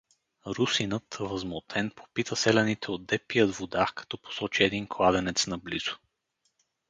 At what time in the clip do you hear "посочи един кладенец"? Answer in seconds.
4.17-5.47